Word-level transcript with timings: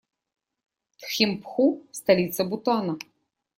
Тхимпху- 0.99 1.67
столица 1.91 2.43
Бутана. 2.45 2.97